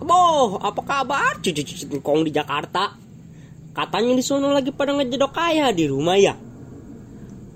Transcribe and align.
Boh, 0.00 0.60
apa 0.60 0.80
kabar? 0.84 1.40
Cucu-cucu 1.40 1.88
engkong 1.88 2.28
di 2.28 2.32
Jakarta. 2.34 2.92
Katanya 3.72 4.12
di 4.16 4.24
sono 4.24 4.52
lagi 4.52 4.72
pada 4.72 4.92
ngejedok 4.92 5.32
kaya 5.32 5.72
di 5.72 5.84
rumah 5.88 6.16
ya. 6.16 6.36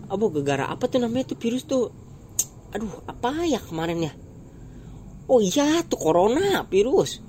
Abo 0.09 0.32
gegara 0.32 0.68
apa 0.68 0.89
tuh 0.89 1.00
namanya 1.00 1.32
tuh 1.32 1.39
virus 1.41 1.64
tuh? 1.68 1.89
Aduh, 2.73 3.05
apa 3.05 3.45
ya 3.45 3.61
kemarin 3.61 4.09
ya? 4.09 4.12
Oh 5.29 5.39
iya, 5.39 5.84
tuh 5.84 6.00
corona 6.00 6.64
virus. 6.66 7.21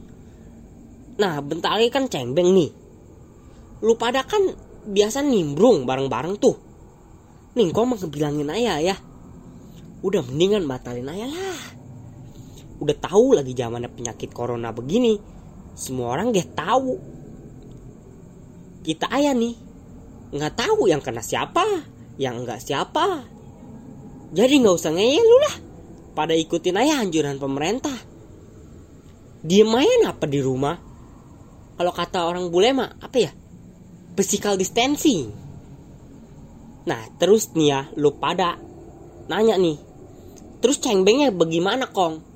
Nah, 1.20 1.38
bentar 1.44 1.76
lagi 1.76 1.92
kan 1.92 2.08
cengbeng 2.08 2.50
nih. 2.56 2.72
Lu 3.84 3.94
pada 4.00 4.24
kan 4.26 4.42
biasa 4.88 5.22
nimbrung 5.22 5.86
bareng-bareng 5.86 6.36
tuh. 6.40 6.56
Nih, 7.54 7.70
kau 7.76 7.84
mah 7.84 8.00
ngebilangin 8.00 8.50
ayah 8.56 8.80
ya. 8.80 8.96
Udah 10.02 10.24
mendingan 10.26 10.66
batalin 10.66 11.12
aja 11.12 11.28
lah. 11.30 11.81
Udah 12.82 12.98
tahu 12.98 13.38
lagi 13.38 13.54
zamannya 13.54 13.94
penyakit 13.94 14.34
corona 14.34 14.74
begini. 14.74 15.16
Semua 15.78 16.18
orang 16.18 16.34
gak 16.34 16.58
tahu. 16.58 16.98
Kita 18.82 19.06
ayah 19.14 19.38
nih 19.38 19.72
nggak 20.32 20.54
tahu 20.56 20.88
yang 20.88 21.04
kena 21.04 21.20
siapa, 21.20 21.64
yang 22.16 22.42
nggak 22.48 22.64
siapa. 22.64 23.28
Jadi 24.32 24.54
nggak 24.64 24.76
usah 24.80 24.92
ngeyel 24.96 25.26
lu 25.28 25.38
lah. 25.44 25.56
Pada 26.16 26.32
ikutin 26.36 26.80
aja 26.80 27.04
anjuran 27.04 27.36
pemerintah. 27.36 27.96
Diem 29.44 29.72
aja 29.76 30.16
apa 30.16 30.26
di 30.28 30.40
rumah. 30.40 30.80
Kalau 31.76 31.92
kata 31.92 32.24
orang 32.24 32.48
bule 32.48 32.72
mah 32.72 32.96
apa 33.04 33.18
ya? 33.20 33.32
Physical 34.16 34.56
distancing. 34.56 35.32
Nah 36.88 37.02
terus 37.20 37.52
nih 37.52 37.68
ya 37.68 37.82
lu 38.00 38.16
pada 38.16 38.56
nanya 39.28 39.60
nih. 39.60 39.78
Terus 40.64 40.80
cengbengnya 40.80 41.34
bagaimana 41.36 41.92
kong? 41.92 42.31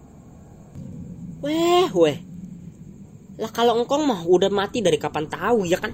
Weh 1.46 1.90
weh. 1.94 2.18
Lah 3.38 3.52
kalau 3.54 3.78
engkong 3.78 4.02
mah 4.10 4.26
udah 4.26 4.50
mati 4.50 4.82
dari 4.82 4.98
kapan 4.98 5.30
tahu 5.30 5.70
ya 5.70 5.78
kan? 5.78 5.94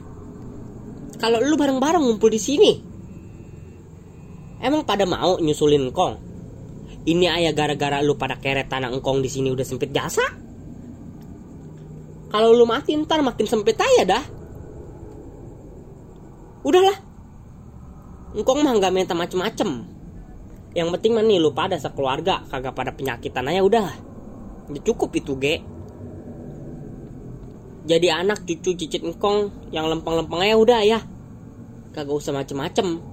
Kalau 1.20 1.44
lu 1.44 1.60
bareng-bareng 1.60 2.00
ngumpul 2.00 2.32
di 2.32 2.40
sini. 2.40 2.72
Emang 4.64 4.88
pada 4.88 5.04
mau 5.04 5.36
nyusulin 5.44 5.92
engkong? 5.92 6.14
Ini 7.04 7.26
ayah 7.28 7.52
gara-gara 7.52 8.00
lu 8.00 8.16
pada 8.16 8.40
keret 8.40 8.72
tanah 8.72 8.94
engkong 8.96 9.20
di 9.20 9.28
sini 9.28 9.52
udah 9.52 9.66
sempit 9.68 9.92
jasa? 9.92 10.24
Kalau 12.32 12.56
lu 12.56 12.64
mati 12.64 12.96
ntar 12.96 13.20
makin 13.20 13.44
sempit 13.44 13.76
aja 13.76 14.08
dah. 14.08 14.24
Udahlah. 16.64 16.98
Engkong 18.38 18.64
mah 18.64 18.72
nggak 18.80 18.94
minta 18.96 19.12
macem-macem. 19.18 19.84
Yang 20.72 20.88
penting 20.96 21.12
mah 21.20 21.26
nih 21.28 21.44
lu 21.44 21.52
pada 21.52 21.76
sekeluarga 21.76 22.48
kagak 22.48 22.72
pada 22.72 22.96
penyakitan 22.96 23.52
aja 23.52 23.60
udah. 23.66 24.11
Udah 24.72 24.82
cukup 24.88 25.12
itu 25.20 25.36
ge. 25.36 25.60
Jadi 27.82 28.08
anak 28.08 28.48
cucu 28.48 28.78
cicit 28.78 29.04
engkong 29.04 29.52
yang 29.76 29.92
lempeng-lempeng 29.92 30.40
aja 30.40 30.56
udah 30.56 30.82
ya. 30.86 31.00
Kagak 31.92 32.16
usah 32.16 32.32
macem-macem. 32.32 33.04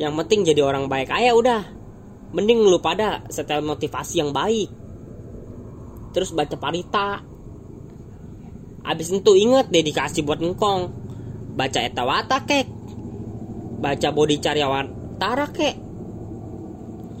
Yang 0.00 0.12
penting 0.24 0.40
jadi 0.48 0.64
orang 0.64 0.88
baik 0.88 1.12
aja 1.12 1.36
udah. 1.36 1.62
Mending 2.32 2.64
lu 2.64 2.80
pada 2.80 3.28
setel 3.28 3.60
motivasi 3.60 4.24
yang 4.24 4.32
baik. 4.32 4.72
Terus 6.16 6.32
baca 6.32 6.56
parita. 6.56 7.20
Abis 8.88 9.12
itu 9.12 9.32
inget 9.36 9.68
dedikasi 9.68 10.24
buat 10.24 10.40
engkong. 10.40 10.88
Baca 11.52 11.78
etawata 11.82 12.46
kek. 12.48 12.64
Baca 13.84 14.08
body 14.14 14.36
cariawan 14.40 15.18
tara 15.20 15.50
kek. 15.50 15.76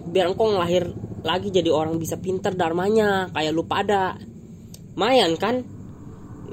Biar 0.08 0.32
engkong 0.32 0.56
lahir 0.56 0.88
lagi 1.26 1.50
jadi 1.50 1.70
orang 1.70 1.98
bisa 1.98 2.18
pinter 2.18 2.54
dharmanya 2.54 3.30
kayak 3.34 3.52
lu 3.54 3.66
pada. 3.66 4.18
Mayan 4.98 5.38
kan? 5.38 5.62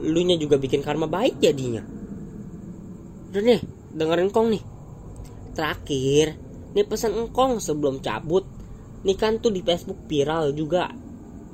Lu 0.02 0.22
nya 0.22 0.38
juga 0.38 0.62
bikin 0.62 0.86
karma 0.86 1.10
baik 1.10 1.42
jadinya. 1.42 1.82
Udah 3.32 3.42
nih, 3.42 3.62
dengerin 3.94 4.30
kong 4.30 4.48
nih. 4.54 4.64
Terakhir, 5.56 6.26
nih 6.76 6.86
pesan 6.86 7.14
engkong 7.16 7.58
sebelum 7.58 8.04
cabut. 8.04 8.46
Nih 9.06 9.18
kan 9.18 9.38
tuh 9.38 9.54
di 9.54 9.62
Facebook 9.62 10.06
viral 10.10 10.54
juga. 10.54 10.90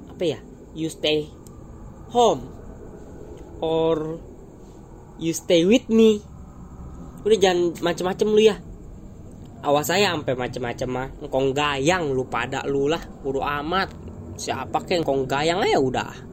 Apa 0.07 0.23
ya? 0.23 0.39
You 0.71 0.87
stay 0.87 1.27
home 2.11 2.47
or 3.59 4.19
you 5.19 5.31
stay 5.35 5.63
with 5.67 5.87
me. 5.87 6.23
Udah 7.21 7.37
jangan 7.37 7.77
macem-macem 7.79 8.27
lu 8.31 8.41
ya. 8.41 8.57
Awas 9.61 9.93
saya 9.93 10.09
sampai 10.17 10.33
macem-macem 10.33 10.89
mah. 10.89 11.07
Engkong 11.21 11.53
gayang 11.53 12.09
lu 12.09 12.25
pada 12.25 12.65
lu 12.65 12.89
lah, 12.89 13.01
kudu 13.21 13.45
amat. 13.45 13.93
Siapa 14.33 14.81
kek 14.81 15.05
engkong 15.05 15.29
gayang 15.29 15.61
aja 15.61 15.77
udah. 15.77 16.30